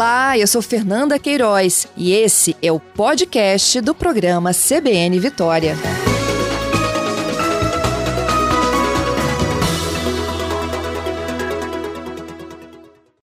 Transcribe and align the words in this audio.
Olá, 0.00 0.38
eu 0.38 0.46
sou 0.46 0.62
Fernanda 0.62 1.18
Queiroz 1.18 1.86
e 1.94 2.14
esse 2.14 2.56
é 2.62 2.72
o 2.72 2.80
podcast 2.80 3.82
do 3.82 3.94
programa 3.94 4.50
CBN 4.54 5.20
Vitória. 5.20 5.76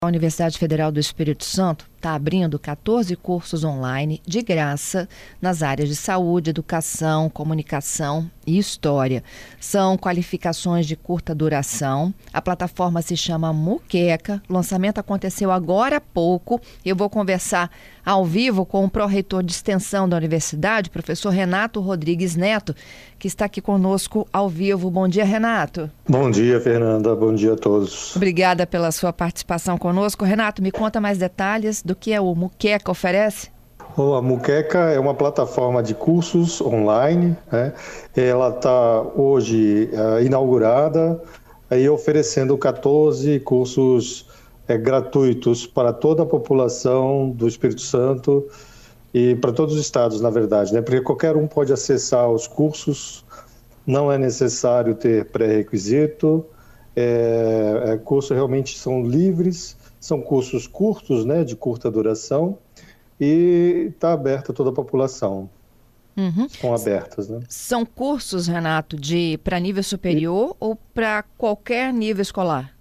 A 0.01 0.07
Universidade 0.07 0.57
Federal 0.57 0.93
do 0.93 1.01
Espírito 1.01 1.45
Santo 1.45 1.91
está 2.01 2.15
abrindo 2.15 2.59
14 2.59 3.15
cursos 3.15 3.63
online 3.63 4.23
de 4.27 4.41
graça 4.41 5.07
nas 5.41 5.63
áreas 5.63 5.87
de 5.91 5.95
saúde, 5.95 6.49
educação, 6.49 7.29
comunicação 7.29 8.31
e 8.47 8.59
história. 8.59 9.23
São 9.61 9.99
qualificações 9.99 10.87
de 10.87 10.97
curta 10.97 11.35
duração. 11.35 12.13
A 12.33 12.41
plataforma 12.41 13.03
se 13.03 13.17
chama 13.19 13.53
Muqueca. 13.53 14.43
O 14.49 14.55
lançamento 14.55 14.99
aconteceu 14.99 15.51
agora 15.51 15.99
há 15.99 16.01
pouco. 16.01 16.59
Eu 16.83 16.97
vou 16.97 17.11
conversar 17.11 17.71
ao 18.05 18.25
vivo 18.25 18.65
com 18.65 18.85
o 18.85 18.91
pró-reitor 18.91 19.43
de 19.43 19.53
extensão 19.53 20.09
da 20.09 20.17
universidade, 20.17 20.91
professor 20.91 21.31
Renato 21.31 21.81
Rodrigues 21.81 22.35
Neto, 22.35 22.75
que 23.19 23.29
está 23.29 23.45
aqui 23.45 23.61
conosco 23.61 24.27
ao 24.33 24.49
vivo. 24.49 24.91
Bom 24.91 25.07
dia, 25.07 25.25
Renato. 25.25 25.91
Bom 26.09 26.31
dia, 26.31 26.59
Fernanda. 26.61 27.15
Bom 27.15 27.35
dia 27.35 27.53
a 27.53 27.57
todos. 27.57 28.17
Obrigada 28.17 28.67
pela 28.67 28.91
sua 28.91 29.13
participação 29.13 29.77
conosco. 29.77 30.25
Renato, 30.25 30.63
me 30.63 30.71
conta 30.71 31.01
mais 31.01 31.19
detalhes 31.19 31.83
do 31.91 31.97
que 31.97 32.13
é 32.13 32.21
o 32.21 32.33
Muqueca 32.37 32.91
oferece? 32.93 33.49
A 33.97 34.23
Muqueca 34.23 34.79
é 34.91 35.01
uma 35.01 35.13
plataforma 35.13 35.83
de 35.83 35.93
cursos 35.93 36.61
online. 36.61 37.37
Né? 37.51 37.73
Ela 38.17 38.51
está 38.51 39.03
hoje 39.03 39.91
uh, 39.93 40.25
inaugurada 40.25 41.21
e 41.73 41.89
oferecendo 41.89 42.57
14 42.57 43.41
cursos 43.41 44.27
é, 44.69 44.79
gratuitos 44.79 45.67
para 45.67 45.93
toda 45.93 46.23
a 46.23 46.27
população 46.27 47.31
do 47.31 47.49
Espírito 47.49 47.81
Santo 47.81 48.47
e 49.13 49.35
para 49.35 49.53
todos 49.53 49.75
os 49.75 49.81
estados, 49.81 50.21
na 50.21 50.31
verdade, 50.31 50.73
né? 50.73 50.81
porque 50.81 51.01
qualquer 51.01 51.37
um 51.37 51.49
pode 51.49 51.73
acessar 51.73 52.31
os 52.31 52.47
cursos, 52.47 53.25
não 53.85 54.13
é 54.13 54.17
necessário 54.17 54.95
ter 54.95 55.25
pré-requisito, 55.27 56.47
é, 56.95 57.83
é, 57.87 57.97
cursos 57.97 58.31
realmente 58.31 58.79
são 58.79 59.03
livres 59.03 59.77
são 60.01 60.21
cursos 60.21 60.67
curtos, 60.67 61.25
né, 61.25 61.45
de 61.45 61.55
curta 61.55 61.91
duração, 61.91 62.59
e 63.21 63.93
está 63.95 64.13
aberto 64.13 64.51
a 64.51 64.55
toda 64.55 64.71
a 64.71 64.73
população. 64.73 65.49
Uhum. 66.17 66.47
Estão 66.47 66.75
abertas, 66.75 67.29
né? 67.29 67.41
São 67.49 67.87
cursos, 67.87 68.47
Renato, 68.49 68.97
de 68.97 69.39
para 69.45 69.59
nível 69.61 69.83
superior 69.83 70.51
e... 70.51 70.57
ou 70.59 70.77
para 70.93 71.23
qualquer 71.39 71.93
nível 71.93 72.23
escolar? 72.23 72.75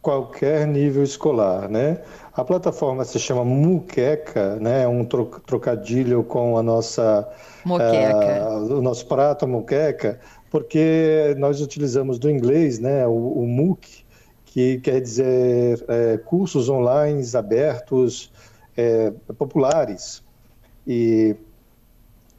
Qualquer 0.00 0.66
nível 0.66 1.04
escolar, 1.04 1.68
né? 1.68 2.00
A 2.32 2.42
plataforma 2.42 3.04
se 3.04 3.18
chama 3.20 3.44
Muqueca, 3.44 4.56
né? 4.56 4.82
É 4.82 4.88
um 4.88 5.04
trocadilho 5.04 6.24
com 6.24 6.58
a 6.58 6.62
nossa 6.62 7.28
Moqueca. 7.64 8.48
Uh, 8.48 8.78
o 8.78 8.82
nosso 8.82 9.06
prato 9.06 9.46
muqueca, 9.46 10.18
porque 10.50 11.34
nós 11.38 11.60
utilizamos 11.60 12.18
do 12.18 12.28
inglês, 12.28 12.80
né? 12.80 13.06
O, 13.06 13.12
o 13.12 13.46
MOOC, 13.46 14.01
que 14.52 14.78
quer 14.80 15.00
dizer 15.00 15.82
é, 15.88 16.18
cursos 16.18 16.68
online 16.68 17.24
abertos, 17.34 18.30
é, 18.76 19.10
populares. 19.38 20.22
E, 20.86 21.34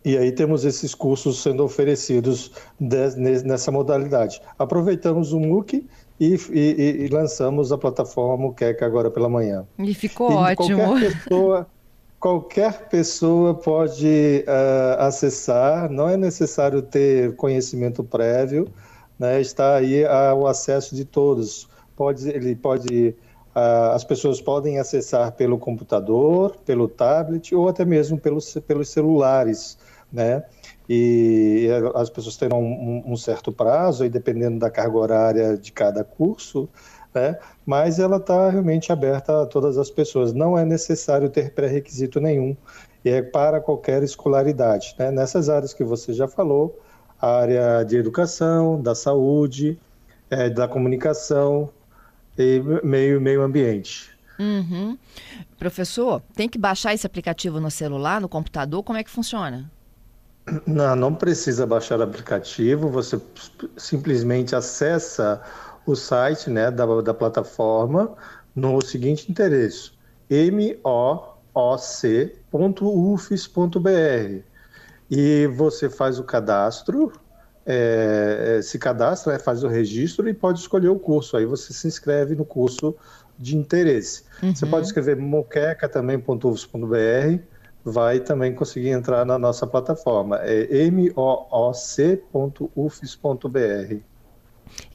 e 0.05 0.15
aí 0.15 0.31
temos 0.31 0.63
esses 0.63 0.93
cursos 0.93 1.41
sendo 1.41 1.63
oferecidos 1.63 2.51
de, 2.79 3.15
nessa 3.43 3.71
modalidade. 3.71 4.39
Aproveitamos 4.59 5.33
o 5.33 5.39
MOOC 5.39 5.87
e, 6.19 6.35
e, 6.51 7.05
e, 7.05 7.07
lançamos 7.07 7.71
a 7.71 7.79
plataforma 7.79 8.37
Muqueca 8.37 8.85
agora 8.85 9.09
pela 9.09 9.27
manhã. 9.27 9.65
E 9.79 9.91
ficou 9.95 10.31
e 10.31 10.35
ótimo. 10.35 10.77
Qualquer 10.77 11.17
pessoa, 11.23 11.67
qualquer 12.19 12.89
pessoa 12.89 13.55
pode 13.55 14.45
uh, 14.47 15.01
acessar, 15.01 15.89
não 15.89 16.07
é 16.07 16.15
necessário 16.15 16.83
ter 16.83 17.35
conhecimento 17.37 18.03
prévio, 18.03 18.67
né? 19.17 19.41
está 19.41 19.77
aí 19.77 20.03
uh, 20.03 20.35
o 20.35 20.45
acesso 20.45 20.95
de 20.95 21.05
todos 21.05 21.72
pode, 21.95 22.29
ele 22.29 22.55
pode, 22.55 23.15
uh, 23.55 23.91
as 23.93 24.03
pessoas 24.03 24.41
podem 24.41 24.79
acessar 24.79 25.31
pelo 25.33 25.57
computador, 25.57 26.55
pelo 26.65 26.87
tablet 26.87 27.53
ou 27.55 27.67
até 27.67 27.85
mesmo 27.85 28.19
pelos, 28.19 28.53
pelos 28.67 28.89
celulares, 28.89 29.77
né? 30.11 30.43
E 30.87 31.67
as 31.95 32.09
pessoas 32.09 32.35
terão 32.35 32.61
um, 32.61 33.03
um 33.05 33.17
certo 33.17 33.51
prazo, 33.51 34.03
aí 34.03 34.09
dependendo 34.09 34.59
da 34.59 34.69
carga 34.69 34.97
horária 34.97 35.57
de 35.57 35.71
cada 35.71 36.03
curso, 36.03 36.67
né? 37.13 37.37
Mas 37.65 37.99
ela 37.99 38.17
está 38.17 38.49
realmente 38.49 38.91
aberta 38.91 39.43
a 39.43 39.45
todas 39.45 39.77
as 39.77 39.89
pessoas. 39.89 40.33
Não 40.33 40.57
é 40.57 40.65
necessário 40.65 41.29
ter 41.29 41.53
pré-requisito 41.53 42.19
nenhum. 42.19 42.55
E 43.05 43.09
é 43.09 43.21
para 43.21 43.59
qualquer 43.59 44.03
escolaridade, 44.03 44.95
né? 44.97 45.11
Nessas 45.11 45.49
áreas 45.49 45.73
que 45.73 45.83
você 45.83 46.13
já 46.13 46.27
falou, 46.27 46.79
a 47.21 47.39
área 47.39 47.83
de 47.83 47.97
educação, 47.97 48.81
da 48.81 48.95
saúde, 48.95 49.79
é, 50.29 50.49
da 50.49 50.67
comunicação, 50.67 51.69
e 52.37 52.61
meio, 52.83 53.21
meio 53.21 53.41
ambiente. 53.41 54.11
Uhum. 54.39 54.97
Professor, 55.57 56.21
tem 56.35 56.49
que 56.49 56.57
baixar 56.57 56.93
esse 56.93 57.05
aplicativo 57.05 57.59
no 57.59 57.69
celular, 57.69 58.19
no 58.19 58.27
computador? 58.27 58.83
Como 58.83 58.97
é 58.97 59.03
que 59.03 59.09
funciona? 59.09 59.69
Não, 60.65 60.95
não 60.95 61.15
precisa 61.15 61.65
baixar 61.65 61.99
o 61.99 62.03
aplicativo, 62.03 62.89
você 62.89 63.21
simplesmente 63.77 64.55
acessa 64.55 65.41
o 65.85 65.95
site 65.95 66.49
né, 66.49 66.69
da, 66.69 66.85
da 67.01 67.13
plataforma 67.13 68.13
no 68.55 68.81
seguinte 68.81 69.29
endereço: 69.31 69.97
mooc.ufes.br 70.51 71.33
e 75.09 75.47
você 75.47 75.89
faz 75.89 76.19
o 76.19 76.23
cadastro 76.23 77.13
é, 77.65 78.57
é, 78.57 78.61
se 78.61 78.77
cadastra, 78.77 79.33
né, 79.33 79.39
faz 79.39 79.63
o 79.63 79.67
registro 79.67 80.27
e 80.27 80.33
pode 80.33 80.59
escolher 80.59 80.89
o 80.89 80.99
curso. 80.99 81.37
Aí 81.37 81.45
você 81.45 81.73
se 81.73 81.87
inscreve 81.87 82.35
no 82.35 82.45
curso 82.45 82.95
de 83.37 83.57
interesse. 83.57 84.23
Uhum. 84.41 84.55
Você 84.55 84.65
pode 84.65 84.85
escrever 84.87 85.15
moqueca 85.15 85.87
também.ufs.br, 85.87 87.39
vai 87.83 88.19
também 88.19 88.53
conseguir 88.53 88.89
entrar 88.89 89.25
na 89.25 89.37
nossa 89.39 89.65
plataforma. 89.65 90.37
É 90.43 90.89
mooc.ufs.br. 90.91 91.53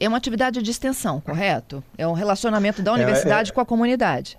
É 0.00 0.08
uma 0.08 0.16
atividade 0.16 0.62
de 0.62 0.70
extensão, 0.70 1.20
correto? 1.20 1.82
É 1.96 2.06
um 2.06 2.12
relacionamento 2.12 2.82
da 2.82 2.92
universidade 2.92 3.50
é, 3.50 3.52
é, 3.52 3.54
com 3.54 3.60
a 3.60 3.66
comunidade. 3.66 4.38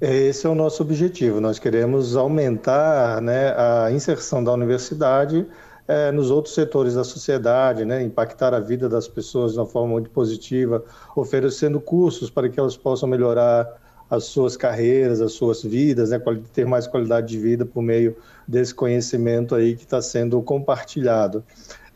Esse 0.00 0.46
é 0.46 0.50
o 0.50 0.54
nosso 0.54 0.82
objetivo. 0.82 1.40
Nós 1.40 1.58
queremos 1.58 2.16
aumentar 2.16 3.22
né, 3.22 3.54
a 3.56 3.90
inserção 3.90 4.44
da 4.44 4.52
universidade 4.52 5.46
é, 5.88 6.10
nos 6.10 6.30
outros 6.30 6.54
setores 6.54 6.94
da 6.94 7.04
sociedade, 7.04 7.84
né, 7.84 8.02
impactar 8.02 8.52
a 8.52 8.60
vida 8.60 8.88
das 8.88 9.06
pessoas 9.06 9.52
de 9.52 9.58
uma 9.58 9.66
forma 9.66 9.92
muito 9.92 10.10
positiva, 10.10 10.84
oferecendo 11.14 11.80
cursos 11.80 12.28
para 12.28 12.48
que 12.48 12.58
elas 12.58 12.76
possam 12.76 13.08
melhorar 13.08 13.68
as 14.08 14.24
suas 14.24 14.56
carreiras, 14.56 15.20
as 15.20 15.32
suas 15.32 15.62
vidas, 15.62 16.10
né, 16.10 16.20
ter 16.52 16.66
mais 16.66 16.86
qualidade 16.86 17.28
de 17.28 17.38
vida 17.38 17.64
por 17.64 17.82
meio 17.82 18.16
desse 18.46 18.74
conhecimento 18.74 19.54
aí 19.54 19.76
que 19.76 19.84
está 19.84 20.00
sendo 20.00 20.40
compartilhado. 20.42 21.44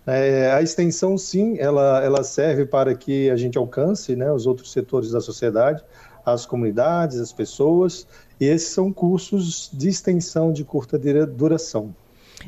É, 0.07 0.51
a 0.53 0.63
extensão, 0.63 1.17
sim, 1.17 1.57
ela, 1.59 2.03
ela 2.03 2.25
serve 2.25 2.67
para 2.67 2.95
que 2.95 3.31
a 3.31 3.37
gente 3.37 3.59
alcance 3.59 4.17
né, 4.17 4.33
os 4.33 4.47
outros 4.47 4.73
setores 4.73 5.13
da 5.13 5.21
sociedade, 5.21 5.85
as 6.25 6.47
comunidades, 6.47 7.19
as 7.19 7.33
pessoas, 7.33 8.07
e 8.41 8.47
esses 8.47 8.69
são 8.71 8.93
cursos 8.93 9.71
de 9.73 9.89
extensão 9.89 10.53
de 10.53 10.65
curta 10.65 10.99
duração. 10.99 11.95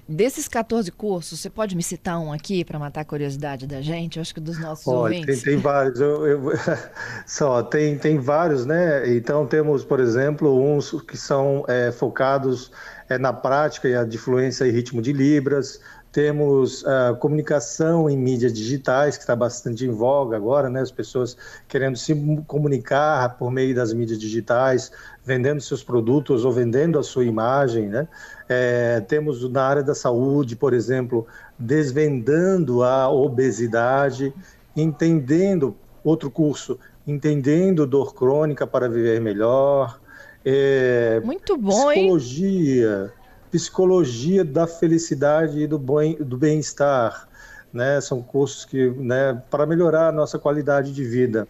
Desses 0.08 0.48
14 0.48 0.90
cursos, 0.92 1.40
você 1.40 1.50
pode 1.50 1.76
me 1.76 1.82
citar 1.82 2.18
um 2.18 2.32
aqui 2.32 2.64
para 2.64 2.78
matar 2.78 3.02
a 3.02 3.04
curiosidade 3.04 3.66
da 3.66 3.80
gente? 3.80 4.16
Eu 4.16 4.22
acho 4.22 4.34
que 4.34 4.40
dos 4.40 4.58
nossos 4.58 4.86
Olha, 4.86 5.16
ouvintes. 5.16 5.42
Tem, 5.42 5.54
tem 5.54 5.62
vários. 5.62 6.00
Eu, 6.00 6.26
eu, 6.26 6.52
só, 7.26 7.62
tem, 7.62 7.98
tem 7.98 8.18
vários, 8.18 8.66
né? 8.66 9.14
Então 9.14 9.46
temos, 9.46 9.84
por 9.84 10.00
exemplo, 10.00 10.62
uns 10.62 10.92
que 11.02 11.16
são 11.16 11.64
é, 11.68 11.92
focados 11.92 12.70
é, 13.08 13.18
na 13.18 13.32
prática 13.32 13.88
e 13.88 13.94
a 13.94 14.04
de 14.04 14.18
fluência 14.18 14.64
e 14.64 14.70
ritmo 14.70 15.02
de 15.02 15.12
Libras. 15.12 15.80
Temos 16.12 16.82
uh, 16.82 17.16
comunicação 17.18 18.08
em 18.08 18.18
mídias 18.18 18.52
digitais, 18.52 19.16
que 19.16 19.22
está 19.22 19.34
bastante 19.34 19.86
em 19.86 19.90
voga 19.90 20.36
agora, 20.36 20.68
né? 20.68 20.82
As 20.82 20.90
pessoas 20.90 21.34
querendo 21.66 21.96
se 21.96 22.14
comunicar 22.46 23.38
por 23.38 23.50
meio 23.50 23.74
das 23.74 23.94
mídias 23.94 24.18
digitais, 24.18 24.92
vendendo 25.24 25.62
seus 25.62 25.82
produtos 25.82 26.44
ou 26.44 26.52
vendendo 26.52 26.98
a 26.98 27.02
sua 27.02 27.24
imagem, 27.24 27.88
né? 27.88 28.06
É, 28.46 29.00
temos 29.00 29.50
na 29.50 29.64
área 29.64 29.82
da 29.82 29.94
saúde, 29.94 30.54
por 30.54 30.74
exemplo, 30.74 31.26
desvendando 31.58 32.82
a 32.82 33.08
obesidade, 33.08 34.34
entendendo 34.76 35.74
outro 36.04 36.30
curso, 36.30 36.78
entendendo 37.06 37.86
dor 37.86 38.14
crônica 38.14 38.66
para 38.66 38.86
viver 38.86 39.18
melhor. 39.18 39.98
É, 40.44 41.22
Muito 41.24 41.56
bom, 41.56 41.90
psicologia, 41.90 43.04
hein? 43.04 43.21
Psicologia 43.52 44.42
da 44.42 44.66
felicidade 44.66 45.60
e 45.60 45.66
do, 45.66 45.78
bem-estar, 45.78 47.28
né? 47.70 48.00
São 48.00 48.22
cursos 48.22 48.64
que, 48.64 48.90
né, 48.92 49.40
para 49.50 49.66
melhorar 49.66 50.08
a 50.08 50.12
nossa 50.12 50.38
qualidade 50.38 50.92
de 50.92 51.04
vida. 51.04 51.46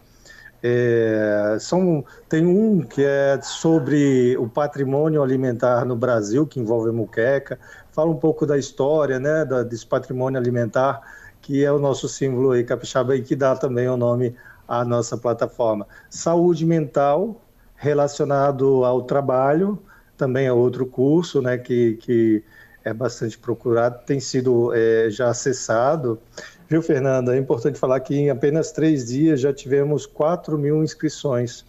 É, 0.61 1.57
são, 1.59 2.05
tem 2.27 2.45
um 2.45 2.81
que 2.81 3.03
é 3.03 3.39
sobre 3.41 4.37
o 4.37 4.47
patrimônio 4.47 5.23
alimentar 5.23 5.85
no 5.85 5.95
Brasil, 5.95 6.45
que 6.45 6.59
envolve 6.59 6.89
a 6.89 6.93
muqueca, 6.93 7.57
fala 7.91 8.11
um 8.11 8.17
pouco 8.17 8.45
da 8.45 8.57
história 8.57 9.19
né, 9.19 9.45
da, 9.45 9.63
desse 9.63 9.85
patrimônio 9.85 10.39
alimentar, 10.39 11.01
que 11.41 11.63
é 11.63 11.71
o 11.71 11.79
nosso 11.79 12.07
símbolo 12.07 12.51
aí, 12.51 12.63
capixaba, 12.63 13.15
e 13.15 13.21
que 13.21 13.35
dá 13.35 13.55
também 13.55 13.87
o 13.87 13.97
nome 13.97 14.35
à 14.67 14.83
nossa 14.83 15.17
plataforma. 15.17 15.87
Saúde 16.09 16.65
mental, 16.65 17.41
relacionado 17.75 18.85
ao 18.85 19.03
trabalho, 19.03 19.81
também 20.17 20.45
é 20.47 20.53
outro 20.53 20.85
curso 20.85 21.41
né, 21.41 21.57
que, 21.57 21.95
que 22.01 22.43
é 22.83 22.93
bastante 22.93 23.37
procurado, 23.37 24.05
tem 24.05 24.19
sido 24.19 24.73
é, 24.73 25.09
já 25.09 25.29
acessado. 25.29 26.19
Viu, 26.67 26.81
Fernanda? 26.81 27.35
É 27.35 27.39
importante 27.39 27.79
falar 27.79 27.99
que 27.99 28.15
em 28.15 28.29
apenas 28.29 28.71
três 28.71 29.07
dias 29.07 29.39
já 29.39 29.53
tivemos 29.53 30.05
4 30.05 30.57
mil 30.57 30.83
inscrições. 30.83 31.65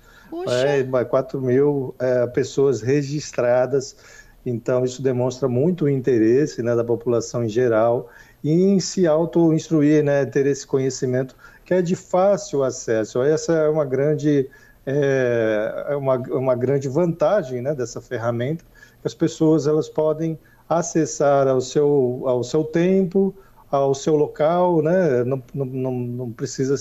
É, 0.48 1.04
4 1.04 1.40
mil 1.40 1.94
é, 1.98 2.26
pessoas 2.26 2.80
registradas. 2.80 3.96
Então, 4.44 4.84
isso 4.84 5.00
demonstra 5.00 5.48
muito 5.48 5.84
o 5.84 5.88
interesse 5.88 6.62
né, 6.62 6.74
da 6.74 6.84
população 6.84 7.44
em 7.44 7.48
geral 7.48 8.10
em 8.44 8.78
se 8.78 9.06
auto-instruir, 9.06 10.04
né, 10.04 10.26
ter 10.26 10.46
esse 10.46 10.66
conhecimento 10.66 11.34
que 11.64 11.72
é 11.72 11.80
de 11.80 11.96
fácil 11.96 12.62
acesso. 12.62 13.22
Essa 13.22 13.54
é 13.54 13.68
uma 13.68 13.86
grande, 13.86 14.50
é, 14.86 15.86
é 15.88 15.96
uma, 15.96 16.16
uma 16.16 16.54
grande 16.54 16.88
vantagem 16.88 17.62
né, 17.62 17.74
dessa 17.74 18.00
ferramenta, 18.00 18.64
que 19.00 19.06
as 19.06 19.14
pessoas 19.14 19.66
elas 19.66 19.88
podem 19.88 20.38
acessar 20.68 21.46
ao 21.46 21.60
seu, 21.60 22.22
ao 22.26 22.42
seu 22.42 22.64
tempo, 22.64 23.34
ao 23.70 23.94
seu 23.94 24.16
local, 24.16 24.82
né? 24.82 25.24
não, 25.24 25.42
não, 25.54 25.92
não 25.92 26.32
precisa 26.32 26.74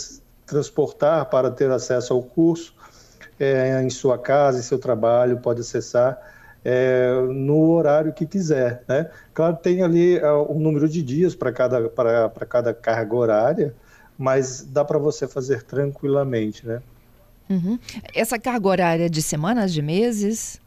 transportar 0.45 1.29
para 1.29 1.49
ter 1.49 1.69
acesso 1.71 2.13
ao 2.13 2.21
curso, 2.21 2.73
é, 3.39 3.81
em 3.81 3.89
sua 3.89 4.17
casa, 4.17 4.59
em 4.59 4.61
seu 4.61 4.77
trabalho, 4.77 5.39
pode 5.39 5.61
acessar 5.61 6.19
é, 6.63 7.11
no 7.29 7.71
horário 7.71 8.13
que 8.13 8.25
quiser. 8.25 8.83
Né? 8.87 9.09
Claro, 9.33 9.57
tem 9.57 9.83
ali 9.83 10.17
uh, 10.19 10.51
um 10.51 10.59
número 10.59 10.87
de 10.87 11.01
dias 11.01 11.35
para 11.35 11.51
cada, 11.51 11.89
cada 12.47 12.73
carga 12.73 13.15
horária, 13.15 13.75
mas 14.17 14.63
dá 14.63 14.85
para 14.85 14.97
você 14.97 15.27
fazer 15.27 15.63
tranquilamente. 15.63 16.65
Né? 16.65 16.81
Uhum. 17.53 17.79
Essa 18.13 18.39
carga 18.39 18.67
horária 18.67 19.09
de 19.09 19.21
semanas, 19.21 19.73
de 19.73 19.81
meses? 19.81 20.61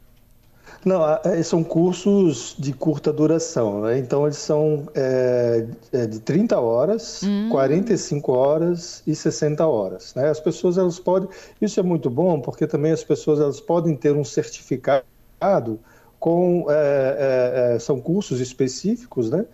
Não, 0.85 1.03
é, 1.25 1.41
são 1.43 1.63
cursos 1.63 2.55
de 2.57 2.71
curta 2.71 3.11
duração, 3.11 3.81
né? 3.81 3.97
Então 3.97 4.25
eles 4.25 4.37
são 4.37 4.87
é, 4.95 5.65
é 5.91 6.05
de 6.05 6.19
30 6.19 6.59
horas, 6.59 7.21
hum. 7.23 7.49
45 7.49 8.31
horas 8.31 9.03
e 9.05 9.15
60 9.15 9.65
horas. 9.65 10.13
Né? 10.15 10.29
As 10.29 10.39
pessoas 10.39 10.77
elas 10.77 10.99
podem. 10.99 11.29
Isso 11.61 11.79
é 11.79 11.83
muito 11.83 12.09
bom 12.09 12.39
porque 12.39 12.67
também 12.67 12.91
as 12.91 13.03
pessoas 13.03 13.39
elas 13.39 13.59
podem 13.59 13.95
ter 13.95 14.13
um 14.13 14.23
certificado 14.23 15.79
com 16.19 16.65
é, 16.69 17.73
é, 17.73 17.75
é 17.75 17.79
são 17.79 17.99
cursos 17.99 18.39
específicos, 18.39 19.29
né? 19.29 19.45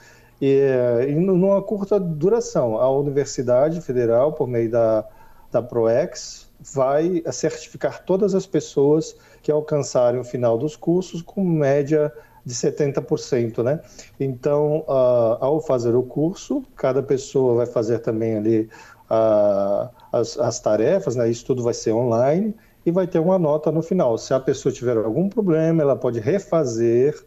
E, 0.42 0.60
e 1.08 1.16
numa 1.16 1.62
curta 1.62 2.00
duração. 2.00 2.78
A 2.78 2.90
Universidade 2.90 3.80
Federal, 3.82 4.34
por 4.34 4.48
meio 4.48 4.70
da, 4.70 5.06
da 5.52 5.62
ProEx, 5.62 6.48
vai 6.72 7.22
certificar 7.32 8.04
todas 8.04 8.34
as 8.34 8.46
pessoas 8.46 9.16
que 9.42 9.52
alcançarem 9.52 10.20
o 10.20 10.24
final 10.24 10.58
dos 10.58 10.76
cursos 10.76 11.22
com 11.22 11.44
média 11.44 12.12
de 12.46 12.54
70%, 12.54 13.64
né? 13.64 13.80
Então, 14.20 14.80
uh, 14.88 15.38
ao 15.40 15.62
fazer 15.62 15.96
o 15.96 16.04
curso, 16.04 16.64
cada 16.76 17.02
pessoa 17.02 17.56
vai 17.56 17.66
fazer 17.66 18.00
também 18.00 18.36
ali 18.36 18.70
uh, 19.10 19.90
as, 20.12 20.38
as, 20.38 20.60
tarefas, 20.60 21.16
né? 21.16 21.30
Isso 21.30 21.46
tudo 21.46 21.64
vai 21.64 21.74
ser 21.74 21.94
online 21.94 22.54
e 22.86 22.92
vai 22.92 23.08
ter 23.08 23.20
uma 23.20 23.40
nota 23.40 23.72
no 23.72 23.82
final. 23.82 24.18
Se 24.18 24.34
a 24.34 24.40
pessoa 24.40 24.74
tiver 24.74 24.98
algum 24.98 25.30
problema, 25.30 25.82
ela 25.82 25.96
pode 25.96 26.20
refazer 26.20 27.22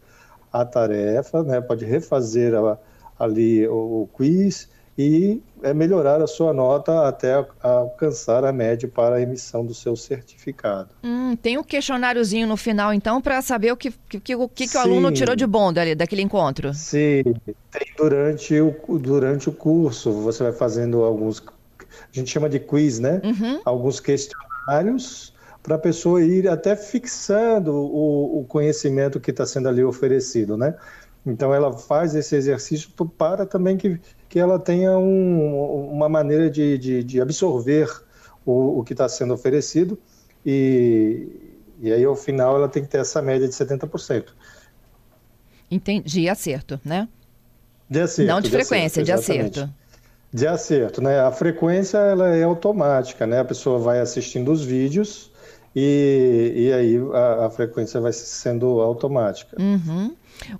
a 0.53 0.63
tarefa, 0.63 1.43
né? 1.43 1.61
Pode 1.61 1.83
refazer 1.83 2.53
a, 2.53 2.77
ali 3.19 3.67
o, 3.67 4.03
o 4.03 4.09
quiz 4.13 4.69
e 4.97 5.41
é 5.61 5.73
melhorar 5.73 6.21
a 6.21 6.27
sua 6.27 6.51
nota 6.51 7.07
até 7.07 7.45
alcançar 7.61 8.43
a 8.43 8.51
média 8.51 8.89
para 8.93 9.17
a 9.17 9.21
emissão 9.21 9.63
do 9.65 9.73
seu 9.73 9.95
certificado. 9.95 10.89
Hum, 11.03 11.35
tem 11.35 11.57
um 11.57 11.63
questionáriozinho 11.63 12.47
no 12.47 12.57
final, 12.57 12.93
então, 12.93 13.21
para 13.21 13.41
saber 13.41 13.71
o 13.71 13.77
que, 13.77 13.93
que, 14.09 14.19
que, 14.19 14.35
o, 14.35 14.49
que, 14.49 14.67
que 14.67 14.77
o 14.77 14.79
aluno 14.79 15.11
tirou 15.11 15.35
de 15.35 15.45
bom 15.45 15.71
dali, 15.71 15.93
daquele 15.93 16.21
encontro. 16.21 16.73
Sim, 16.73 17.23
tem 17.71 17.87
durante 17.95 18.59
o, 18.59 18.75
durante 18.97 19.49
o 19.49 19.51
curso. 19.51 20.11
Você 20.11 20.43
vai 20.43 20.53
fazendo 20.53 21.03
alguns. 21.03 21.41
A 21.41 22.11
gente 22.11 22.31
chama 22.31 22.49
de 22.49 22.59
quiz, 22.59 22.99
né? 22.99 23.21
Uhum. 23.23 23.61
Alguns 23.65 23.99
questionários 23.99 25.33
para 25.61 25.75
a 25.75 25.79
pessoa 25.79 26.23
ir 26.23 26.47
até 26.47 26.75
fixando 26.75 27.73
o, 27.73 28.39
o 28.39 28.45
conhecimento 28.45 29.19
que 29.19 29.31
está 29.31 29.45
sendo 29.45 29.67
ali 29.67 29.83
oferecido, 29.83 30.57
né? 30.57 30.73
Então 31.27 31.53
ela 31.53 31.73
faz 31.73 32.15
esse 32.15 32.35
exercício 32.35 32.89
para 33.17 33.45
também 33.45 33.75
que, 33.75 33.99
que 34.29 34.39
ela 34.39 34.57
tenha 34.57 34.97
um, 34.97 35.91
uma 35.91 36.07
maneira 36.07 36.49
de, 36.49 36.77
de, 36.77 37.03
de 37.03 37.21
absorver 37.21 37.89
o, 38.45 38.79
o 38.79 38.83
que 38.83 38.93
está 38.93 39.09
sendo 39.09 39.33
oferecido 39.33 39.99
e, 40.45 41.27
e 41.81 41.91
aí 41.91 42.03
ao 42.05 42.15
final 42.15 42.55
ela 42.55 42.69
tem 42.69 42.81
que 42.81 42.89
ter 42.89 42.99
essa 42.99 43.21
média 43.21 43.45
de 43.45 43.53
70%. 43.53 44.27
Entendi, 45.69 46.29
acerto, 46.29 46.79
né? 46.83 47.09
De 47.89 47.99
acerto. 47.99 48.31
Não 48.31 48.39
de, 48.39 48.49
de 48.49 48.55
frequência, 48.55 49.03
acerto, 49.03 49.05
de 49.05 49.11
acerto. 49.11 49.73
De 50.31 50.47
acerto, 50.47 51.01
né? 51.01 51.19
A 51.19 51.31
frequência 51.31 51.97
ela 51.97 52.29
é 52.29 52.43
automática, 52.43 53.27
né? 53.27 53.39
A 53.41 53.45
pessoa 53.45 53.79
vai 53.79 53.99
assistindo 53.99 54.49
os 54.49 54.63
vídeos 54.63 55.29
e, 55.79 56.53
e 56.55 56.73
aí 56.73 56.97
a, 57.13 57.45
a 57.45 57.49
frequência 57.51 58.01
vai 58.01 58.11
sendo 58.11 58.81
automática. 58.81 59.55
Uhum. 59.61 60.15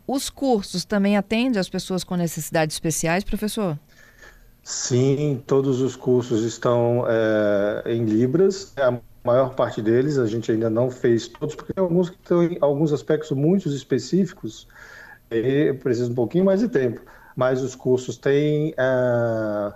Os 0.06 0.30
cursos 0.30 0.86
também 0.86 1.18
atendem 1.18 1.60
as 1.60 1.68
pessoas 1.68 2.04
com 2.04 2.16
necessidades 2.16 2.76
especiais, 2.76 3.24
professor? 3.24 3.80
Sim, 4.62 5.42
todos 5.48 5.82
os 5.82 5.96
cursos 5.96 6.44
estão 6.44 7.04
é, 7.10 7.96
em 7.96 8.06
Libras. 8.06 8.74
A 8.78 9.00
maior 9.24 9.56
parte 9.56 9.82
deles 9.82 10.20
a 10.20 10.28
gente 10.28 10.52
ainda 10.52 10.70
não 10.70 10.92
fez 10.92 11.28
todos, 11.28 11.56
porque 11.56 11.74
tem 11.74 11.84
alguns 11.84 12.12
que 12.12 12.18
têm 12.18 12.58
alguns 12.62 12.94
aspectos 12.94 13.32
muito 13.32 13.70
específicos 13.70 14.68
e 15.32 15.74
precisa 15.82 16.12
um 16.12 16.16
pouquinho 16.16 16.46
mais 16.46 16.60
de 16.60 16.70
tempo. 16.70 17.02
Mas 17.36 17.64
os 17.64 17.74
cursos 17.74 18.18
têm. 18.18 18.76
É, 18.78 19.74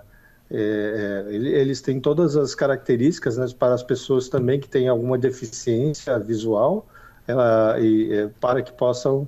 é, 0.54 1.24
é, 1.30 1.34
eles 1.34 1.80
têm 1.80 1.98
todas 1.98 2.36
as 2.36 2.54
características 2.54 3.38
né, 3.38 3.46
para 3.58 3.72
as 3.72 3.82
pessoas 3.82 4.28
também 4.28 4.60
que 4.60 4.68
têm 4.68 4.86
alguma 4.86 5.16
deficiência 5.16 6.18
visual, 6.18 6.86
ela, 7.26 7.80
e, 7.80 8.12
é, 8.12 8.30
para 8.38 8.60
que 8.60 8.70
possam 8.72 9.26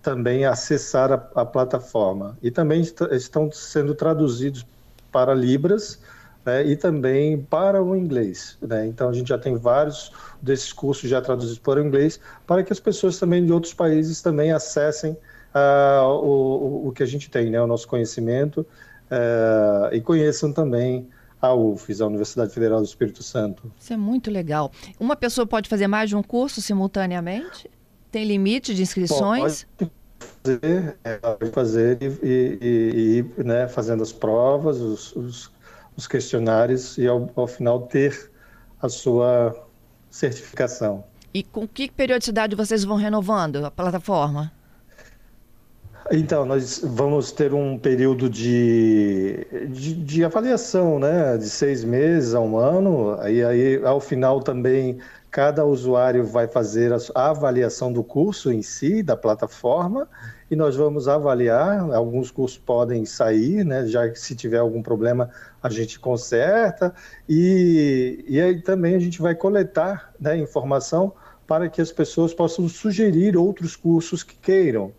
também 0.00 0.44
acessar 0.44 1.12
a, 1.12 1.14
a 1.34 1.44
plataforma. 1.44 2.38
E 2.40 2.52
também 2.52 2.82
est 2.82 3.00
estão 3.10 3.50
sendo 3.50 3.96
traduzidos 3.96 4.64
para 5.10 5.34
Libras 5.34 5.98
né, 6.46 6.64
e 6.64 6.76
também 6.76 7.42
para 7.42 7.82
o 7.82 7.96
inglês. 7.96 8.56
Né? 8.62 8.86
Então 8.86 9.08
a 9.08 9.12
gente 9.12 9.28
já 9.28 9.38
tem 9.38 9.56
vários 9.56 10.12
desses 10.40 10.72
cursos 10.72 11.10
já 11.10 11.20
traduzidos 11.20 11.58
para 11.58 11.80
o 11.80 11.84
inglês, 11.84 12.20
para 12.46 12.62
que 12.62 12.72
as 12.72 12.78
pessoas 12.78 13.18
também 13.18 13.44
de 13.44 13.52
outros 13.52 13.74
países 13.74 14.22
também 14.22 14.52
acessem 14.52 15.16
uh, 15.52 16.06
o, 16.06 16.88
o 16.88 16.92
que 16.92 17.02
a 17.02 17.06
gente 17.06 17.28
tem, 17.28 17.50
né, 17.50 17.60
o 17.60 17.66
nosso 17.66 17.88
conhecimento 17.88 18.64
uh, 19.10 19.94
e 19.94 20.00
conheçam 20.00 20.52
também 20.52 21.08
a 21.40 21.54
UFES, 21.54 22.00
a 22.00 22.06
Universidade 22.06 22.52
Federal 22.52 22.80
do 22.80 22.84
Espírito 22.84 23.22
Santo. 23.22 23.72
Isso 23.78 23.92
é 23.92 23.96
muito 23.96 24.30
legal. 24.30 24.70
Uma 24.98 25.16
pessoa 25.16 25.46
pode 25.46 25.68
fazer 25.68 25.86
mais 25.86 26.08
de 26.08 26.16
um 26.16 26.22
curso 26.22 26.60
simultaneamente? 26.60 27.70
Tem 28.10 28.24
limite 28.24 28.74
de 28.74 28.82
inscrições? 28.82 29.66
Pode 29.78 29.90
fazer, 30.42 30.98
é, 31.04 31.46
fazer 31.52 31.98
e, 32.00 32.58
e, 32.60 33.24
e 33.38 33.42
né, 33.42 33.68
fazendo 33.68 34.02
as 34.02 34.12
provas, 34.12 34.78
os, 34.78 35.16
os, 35.16 35.50
os 35.96 36.06
questionários 36.06 36.98
e 36.98 37.06
ao, 37.06 37.30
ao 37.34 37.46
final 37.46 37.86
ter 37.86 38.30
a 38.82 38.88
sua 38.88 39.54
certificação. 40.10 41.04
E 41.32 41.42
com 41.42 41.66
que 41.66 41.90
periodicidade 41.90 42.56
vocês 42.56 42.84
vão 42.84 42.96
renovando 42.96 43.64
a 43.64 43.70
plataforma? 43.70 44.52
Então, 46.12 46.44
nós 46.44 46.80
vamos 46.82 47.30
ter 47.30 47.54
um 47.54 47.78
período 47.78 48.28
de, 48.28 49.46
de, 49.68 49.94
de, 49.94 50.24
avaliação, 50.24 50.98
né? 50.98 51.36
De 51.38 51.48
seis 51.48 51.84
meses 51.84 52.34
a 52.34 52.40
um 52.40 52.56
ano. 52.56 53.16
Aí, 53.20 53.44
aí, 53.44 53.80
ao 53.84 54.00
final 54.00 54.40
também, 54.40 54.98
cada 55.30 55.64
usuário 55.64 56.24
vai 56.26 56.48
fazer 56.48 56.92
a 57.14 57.30
avaliação 57.30 57.92
do 57.92 58.02
curso 58.02 58.50
em 58.50 58.60
si, 58.60 59.04
da 59.04 59.16
plataforma, 59.16 60.08
e 60.50 60.56
nós 60.56 60.74
vamos 60.74 61.06
avaliar. 61.06 61.78
Alguns 61.94 62.32
cursos 62.32 62.58
podem 62.58 63.06
sair, 63.06 63.64
né? 63.64 63.86
Já 63.86 64.08
que 64.08 64.18
se 64.18 64.34
tiver 64.34 64.58
algum 64.58 64.82
problema, 64.82 65.30
a 65.62 65.68
gente 65.68 66.00
conserta. 66.00 66.92
E, 67.28 68.24
e 68.26 68.40
aí 68.40 68.60
também 68.60 68.96
a 68.96 69.00
gente 69.00 69.22
vai 69.22 69.36
coletar 69.36 70.12
né, 70.18 70.36
informação 70.36 71.12
para 71.46 71.68
que 71.68 71.80
as 71.80 71.92
pessoas 71.92 72.34
possam 72.34 72.68
sugerir 72.68 73.36
outros 73.36 73.76
cursos 73.76 74.24
que 74.24 74.36
queiram, 74.36 74.92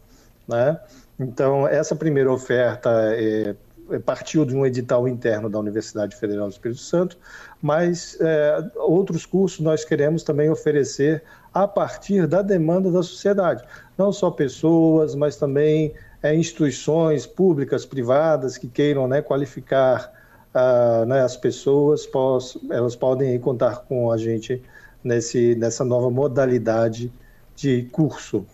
né? 0.48 0.80
Então, 1.20 1.68
essa 1.68 1.96
primeira 1.96 2.32
oferta 2.32 2.89
é, 3.13 3.56
partiu 4.00 4.46
de 4.46 4.56
um 4.56 4.65
edital 4.65 5.08
interno 5.08 5.50
da 5.50 5.60
Universidade 5.60 6.15
Federal 6.15 6.48
do 6.48 6.51
Espírito 6.51 6.80
Santo, 6.80 7.18
mas 7.62 8.18
é, 8.20 8.72
outros 8.75 9.25
cursos 9.25 9.60
nós 9.60 9.84
queremos 9.84 10.24
também 10.24 10.50
oferecer 10.50 11.24
a 11.53 11.68
partir 11.68 12.27
da 12.27 12.41
demanda 12.41 12.91
da 12.91 13.03
sociedade. 13.03 13.63
Não 13.98 14.12
só 14.12 14.32
pessoas, 14.32 15.15
mas 15.15 15.36
também 15.36 15.94
é, 16.24 16.34
instituições 16.36 17.25
públicas, 17.25 17.86
privadas 17.86 18.58
que 18.58 18.68
queiram 18.68 19.08
né, 19.08 19.22
qualificar 19.22 20.12
uh, 20.53 21.06
né, 21.06 21.22
as 21.22 21.36
pessoas, 21.36 22.06
pós, 22.06 22.58
elas 22.70 22.96
podem 22.96 23.38
contar 23.39 23.77
com 23.88 24.12
a 24.12 24.18
gente 24.18 24.62
nesse, 25.03 25.56
nessa 25.56 25.84
nova 25.84 26.10
modalidade 26.10 27.12
de 27.56 27.84
curso. 27.91 28.46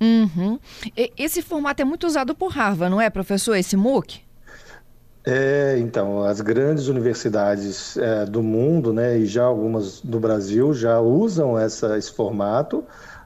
Uhum. 0.00 0.58
Esse 1.16 1.42
formato 1.42 1.80
é 1.80 1.84
muito 1.84 2.06
usado 2.06 2.34
por 2.34 2.48
Harvard, 2.52 2.90
não 2.90 3.00
é, 3.00 3.08
professor, 3.08 3.54
esse 3.54 3.76
MOOC? 3.76 4.20
É, 5.28 5.76
então, 5.78 6.22
as 6.22 6.40
grandes 6.40 6.86
universidades 6.86 7.96
é, 7.96 8.24
do 8.24 8.42
mundo, 8.42 8.92
né, 8.92 9.18
e 9.18 9.26
já 9.26 9.44
algumas 9.44 10.00
do 10.00 10.20
Brasil, 10.20 10.72
já 10.72 11.00
usam 11.00 11.58
essa, 11.58 11.98
esse 11.98 12.12
formato, 12.12 12.84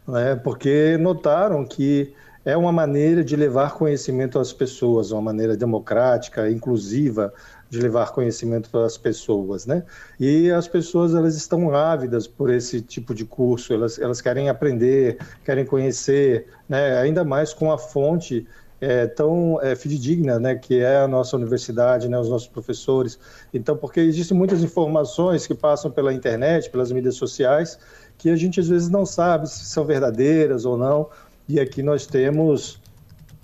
né, 0.08 0.34
porque 0.36 0.96
notaram 0.98 1.62
que 1.64 2.14
é 2.42 2.56
uma 2.56 2.72
maneira 2.72 3.22
de 3.22 3.36
levar 3.36 3.74
conhecimento 3.74 4.38
às 4.38 4.50
pessoas, 4.50 5.10
uma 5.10 5.20
maneira 5.20 5.56
democrática, 5.56 6.50
inclusiva 6.50 7.34
de 7.70 7.80
levar 7.80 8.12
conhecimento 8.12 8.76
às 8.76 8.98
pessoas, 8.98 9.64
né? 9.64 9.84
E 10.18 10.50
as 10.50 10.66
pessoas 10.66 11.14
elas 11.14 11.36
estão 11.36 11.72
ávidas 11.74 12.26
por 12.26 12.50
esse 12.50 12.82
tipo 12.82 13.14
de 13.14 13.24
curso, 13.24 13.72
elas, 13.72 13.98
elas 13.98 14.20
querem 14.20 14.48
aprender, 14.48 15.18
querem 15.44 15.64
conhecer, 15.64 16.46
né? 16.68 16.98
Ainda 16.98 17.24
mais 17.24 17.54
com 17.54 17.70
a 17.70 17.78
fonte 17.78 18.44
é, 18.80 19.06
tão 19.06 19.60
é, 19.62 19.76
fidedigna, 19.76 20.40
né, 20.40 20.54
que 20.54 20.80
é 20.80 20.96
a 20.96 21.06
nossa 21.06 21.36
universidade, 21.36 22.08
né, 22.08 22.18
os 22.18 22.28
nossos 22.28 22.48
professores. 22.48 23.18
Então, 23.52 23.76
porque 23.76 24.00
existem 24.00 24.36
muitas 24.36 24.62
informações 24.64 25.46
que 25.46 25.54
passam 25.54 25.90
pela 25.90 26.12
internet, 26.14 26.70
pelas 26.70 26.90
mídias 26.90 27.14
sociais, 27.16 27.78
que 28.16 28.30
a 28.30 28.36
gente 28.36 28.58
às 28.58 28.68
vezes 28.68 28.88
não 28.88 29.04
sabe 29.04 29.48
se 29.48 29.66
são 29.66 29.84
verdadeiras 29.84 30.64
ou 30.64 30.76
não. 30.76 31.08
E 31.46 31.60
aqui 31.60 31.82
nós 31.82 32.06
temos 32.06 32.80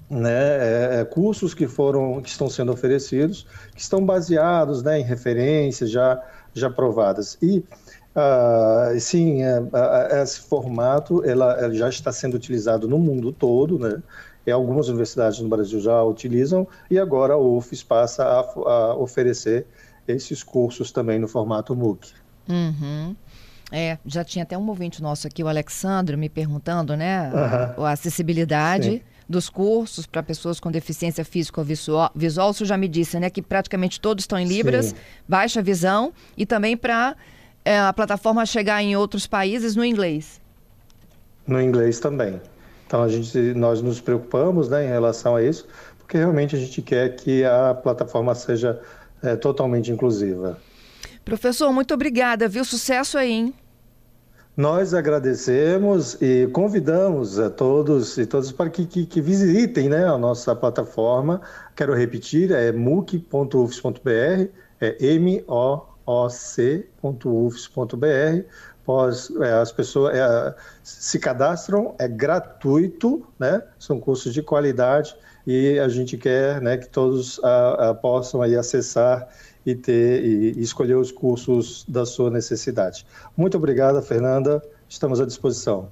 né, 0.08 0.30
é, 0.30 1.00
é, 1.00 1.04
cursos 1.04 1.52
que 1.52 1.66
foram 1.66 2.20
que 2.20 2.28
estão 2.28 2.48
sendo 2.48 2.72
oferecidos, 2.72 3.46
que 3.75 3.80
estão 3.80 4.04
baseados 4.04 4.82
né, 4.82 5.00
em 5.00 5.02
referências 5.02 5.90
já, 5.90 6.22
já 6.54 6.70
provadas. 6.70 7.36
E 7.42 7.58
uh, 7.58 9.00
sim, 9.00 9.42
é, 9.42 9.62
é, 10.12 10.22
esse 10.22 10.40
formato 10.40 11.25
ela, 11.25 11.52
ela, 11.54 11.75
já 11.75 11.88
está 11.88 12.12
sendo 12.12 12.34
utilizado 12.34 12.88
no 12.88 12.98
mundo 12.98 13.32
todo, 13.32 13.78
né? 13.78 14.02
E 14.46 14.50
algumas 14.50 14.86
universidades 14.86 15.40
no 15.40 15.48
Brasil 15.48 15.80
já 15.80 16.00
utilizam, 16.04 16.68
e 16.88 17.00
agora 17.00 17.34
a 17.34 17.36
UFES 17.36 17.82
passa 17.82 18.22
a, 18.22 18.38
a 18.38 18.94
oferecer 18.94 19.66
esses 20.06 20.44
cursos 20.44 20.92
também 20.92 21.18
no 21.18 21.26
formato 21.26 21.75
MOOC. 21.75 22.12
Uhum. 22.48 23.16
É, 23.72 23.98
já 24.06 24.22
tinha 24.22 24.44
até 24.44 24.56
um 24.56 24.68
ouvinte 24.68 25.02
nosso 25.02 25.26
aqui, 25.26 25.42
o 25.42 25.48
Alexandre, 25.48 26.16
me 26.16 26.28
perguntando, 26.28 26.96
né, 26.96 27.28
uhum. 27.76 27.84
a, 27.84 27.90
acessibilidade 27.90 28.90
Sim. 28.90 29.00
Dos 29.28 29.49
cursos 29.49 30.06
para 30.06 30.23
pessoas 30.23 30.61
com 30.61 30.71
deficiência 30.71 31.25
física 31.25 31.61
ou 31.61 31.64
visual. 31.64 32.11
visual. 32.14 32.50
O 32.50 32.52
senhor 32.54 32.68
já 32.68 32.76
me 32.76 32.88
disse, 32.88 33.18
né, 33.18 33.28
que 33.28 33.42
praticamente 33.42 34.00
todos 34.00 34.23
estão 34.23 34.38
em 34.38 34.47
Libras, 34.47 34.87
Sim. 34.87 34.97
baixa 35.28 35.61
visão, 35.62 36.12
e 36.37 36.47
também 36.47 36.76
para 36.76 37.16
é, 37.64 37.78
a 37.78 37.92
plataforma 37.92 38.47
chegar 38.47 38.83
em 38.83 38.97
outros 38.97 39.26
países 39.26 39.75
no 39.75 39.85
inglês. 39.85 40.40
No 41.47 41.61
inglês 41.61 41.99
também. 41.99 42.40
Então, 42.87 43.02
a 43.02 43.09
gente, 43.09 43.37
nós 43.54 43.83
nos 43.83 44.00
preocupamos 44.00 44.68
né, 44.68 44.85
em 44.85 44.88
relação 44.88 45.35
a 45.35 45.42
isso, 45.42 45.66
porque 45.99 46.16
realmente 46.16 46.54
a 46.54 46.59
gente 46.59 46.80
quer 46.80 47.16
que 47.16 47.45
a 47.45 47.75
plataforma 47.75 48.35
seja 48.35 48.80
é, 49.23 49.35
totalmente 49.35 49.90
inclusiva. 49.90 50.59
Professor, 51.25 51.73
muito 51.73 51.92
obrigada, 51.92 52.49
viu? 52.49 52.64
Sucesso 52.64 53.18
aí, 53.18 53.33
hein? 53.33 53.54
Nós 54.56 54.94
agradecemos 54.94 56.16
e 56.18 56.46
convidamos 56.46 57.38
a 57.38 57.50
todos 57.50 58.16
e 58.16 58.25
todas 58.25 58.50
para 58.50 58.70
que, 58.70 58.86
que, 58.86 59.04
que 59.04 59.20
visitem 59.20 59.90
né, 59.90 60.06
a 60.06 60.16
nossa 60.16 60.56
plataforma. 60.56 61.42
Quero 61.75 61.92
repetir, 61.92 62.50
é 62.50 62.72
muc.ufs.br, 62.72 64.48
é 64.80 64.96
m-o-o-c.ufs.br. 64.98 65.76
É, 69.42 69.52
as 69.52 69.72
pessoas 69.72 70.16
é, 70.16 70.54
se 70.82 71.18
cadastram, 71.18 71.94
é 71.98 72.08
gratuito, 72.08 73.26
né? 73.38 73.62
são 73.78 74.00
cursos 74.00 74.32
de 74.32 74.42
qualidade 74.42 75.14
e 75.46 75.78
a 75.78 75.88
gente 75.88 76.16
quer 76.16 76.62
né, 76.62 76.78
que 76.78 76.88
todos 76.88 77.38
a, 77.44 77.90
a, 77.90 77.94
possam 77.94 78.40
aí 78.40 78.56
acessar 78.56 79.28
e 79.66 79.75
ter 79.75 80.25
e 80.25 80.61
escolher 80.62 80.94
os 80.94 81.11
cursos 81.11 81.85
da 81.88 82.06
sua 82.06 82.30
necessidade. 82.30 83.04
Muito 83.37 83.56
obrigada, 83.56 84.00
Fernanda. 84.00 84.62
Estamos 84.88 85.20
à 85.20 85.26
disposição. 85.26 85.88